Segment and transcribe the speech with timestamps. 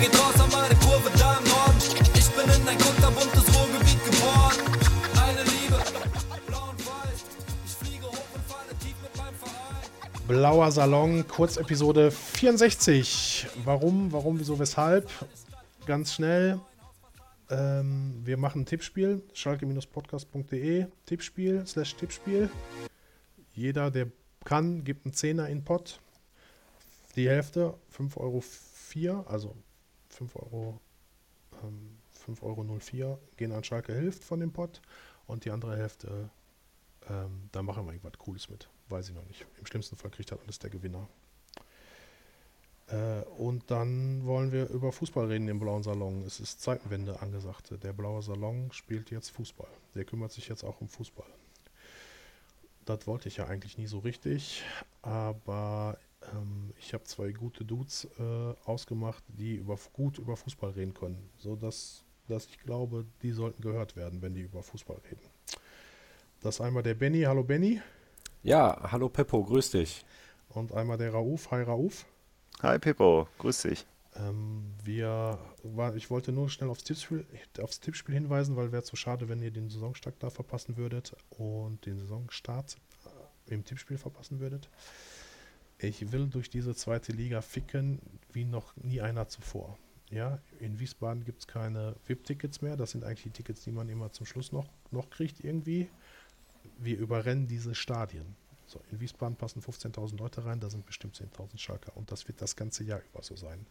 [0.00, 1.78] geht raus an meine Kurve da im Norden.
[2.14, 4.56] Ich bin in ein kunterbuntes Ruhrgebiet geboren.
[5.22, 5.78] Eine Liebe,
[6.46, 7.24] blau und weiß.
[7.66, 10.26] Ich fliege hoch und falle tief mit meinem Verein.
[10.26, 13.46] Blauer Salon, Kurzepisode 64.
[13.64, 15.10] Warum, warum, wieso, weshalb?
[15.84, 16.58] Ganz schnell.
[17.50, 19.22] Ähm, wir machen ein Tippspiel.
[19.34, 20.86] Schalke-podcast.de.
[21.04, 22.48] Tippspiel slash Tippspiel.
[23.52, 24.06] Jeder, der
[24.44, 26.00] kann, gibt einen Zehner in Pott.
[27.16, 28.16] Die Hälfte, 5,04
[29.10, 29.56] Euro, also
[30.20, 30.80] 5 Euro,
[31.62, 34.82] ähm, 5,04 Euro gehen an Schalke Hilft von dem Pott.
[35.26, 36.28] Und die andere Hälfte,
[37.08, 38.68] ähm, da machen wir irgendwas Cooles mit.
[38.88, 39.46] Weiß ich noch nicht.
[39.58, 41.08] Im schlimmsten Fall kriegt halt alles der Gewinner.
[42.88, 46.22] Äh, und dann wollen wir über Fußball reden im Blauen Salon.
[46.26, 47.72] Es ist Zeitenwende angesagt.
[47.82, 49.70] Der Blaue Salon spielt jetzt Fußball.
[49.94, 51.28] Der kümmert sich jetzt auch um Fußball.
[52.84, 54.64] Das wollte ich ja eigentlich nie so richtig,
[55.00, 55.98] aber
[56.32, 61.30] ähm, ich habe zwei gute Dudes äh, ausgemacht, die über, gut über Fußball reden können.
[61.36, 65.22] So dass, dass ich glaube, die sollten gehört werden, wenn die über Fußball reden.
[66.40, 67.22] Das ist einmal der Benny.
[67.22, 67.80] Hallo Benny.
[68.42, 70.04] Ja, hallo Peppo, grüß dich.
[70.48, 71.50] Und einmal der Rauf.
[71.50, 72.06] Hi Rauf.
[72.62, 73.86] Hi Pippo, grüß dich.
[74.16, 77.24] Ähm, wir, war, ich wollte nur schnell aufs Tippspiel,
[77.62, 81.86] aufs Tippspiel hinweisen, weil wäre zu schade, wenn ihr den Saisonstart da verpassen würdet und
[81.86, 82.76] den Saisonstart
[83.48, 84.68] äh, im Tippspiel verpassen würdet.
[85.82, 88.00] Ich will durch diese zweite Liga ficken
[88.32, 89.78] wie noch nie einer zuvor.
[90.10, 92.76] Ja, in Wiesbaden gibt es keine VIP-Tickets mehr.
[92.76, 95.88] Das sind eigentlich die Tickets, die man immer zum Schluss noch, noch kriegt irgendwie.
[96.78, 98.36] Wir überrennen diese Stadien.
[98.66, 102.42] So, in Wiesbaden passen 15.000 Leute rein, da sind bestimmt 10.000 Schalker und das wird
[102.42, 103.66] das ganze Jahr über so sein.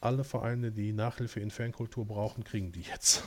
[0.00, 3.24] Alle Vereine, die Nachhilfe in Fankultur brauchen, kriegen die jetzt.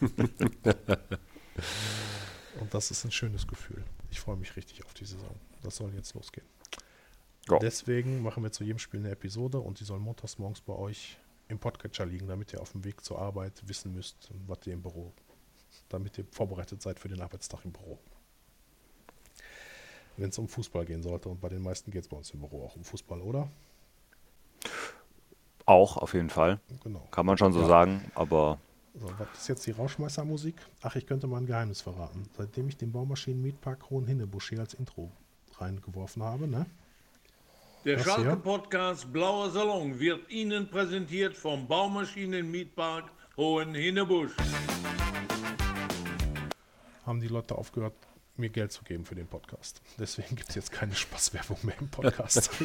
[2.60, 3.82] und das ist ein schönes Gefühl.
[4.10, 5.34] Ich freue mich richtig auf die Saison.
[5.62, 6.46] Das soll jetzt losgehen.
[7.48, 7.58] Ja.
[7.58, 11.18] Deswegen machen wir zu jedem Spiel eine Episode und die soll montags morgens bei euch
[11.48, 14.82] im Podcatcher liegen, damit ihr auf dem Weg zur Arbeit wissen müsst, was ihr im
[14.82, 15.12] Büro,
[15.88, 17.98] damit ihr vorbereitet seid für den Arbeitstag im Büro
[20.16, 21.28] wenn es um Fußball gehen sollte.
[21.28, 23.48] Und bei den meisten geht es bei uns im Büro auch um Fußball, oder?
[25.64, 26.60] Auch, auf jeden Fall.
[26.82, 27.06] Genau.
[27.10, 27.66] Kann man schon so Ja.
[27.66, 28.58] sagen, aber
[28.98, 30.54] So, was ist jetzt die Rauschmeißermusik?
[30.80, 32.22] Ach, ich könnte mal ein Geheimnis verraten.
[32.34, 35.12] Seitdem ich den Baumaschinen-Mietpark Hohenhinnebusch hier als Intro
[35.58, 36.64] reingeworfen habe, ne?
[37.84, 37.98] Der?
[37.98, 44.32] Schalke-Podcast Blauer Salon wird Ihnen präsentiert vom Baumaschinen-Mietpark Hohenhinnebusch.
[47.04, 47.94] haben die Leute aufgehört,
[48.36, 49.82] mir Geld zu geben für den Podcast.
[49.98, 52.50] Deswegen gibt es jetzt keine Spaßwerbung mehr im Podcast.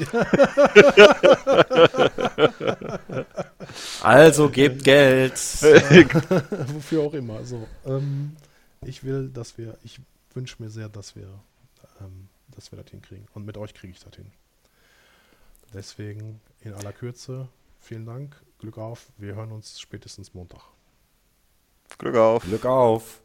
[4.01, 5.33] Also gebt Geld.
[6.73, 7.43] Wofür auch immer.
[7.43, 8.35] So, ähm,
[8.83, 9.99] ich will, dass wir, ich
[10.33, 11.27] wünsche mir sehr, dass wir,
[11.99, 13.27] ähm, dass wir das hinkriegen.
[13.33, 14.31] Und mit euch kriege ich das hin.
[15.73, 17.47] Deswegen in aller Kürze,
[17.79, 19.07] vielen Dank, Glück auf.
[19.17, 20.61] Wir hören uns spätestens Montag.
[21.97, 22.43] Glück auf.
[22.43, 23.21] Glück auf.